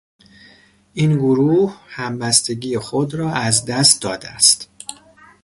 این 0.93 1.17
گروه 1.17 1.75
همبستگی 1.87 2.77
خود 2.77 3.13
را 3.13 3.31
از 3.33 3.65
دست 3.65 4.01
داده 4.01 4.29
است. 4.29 4.69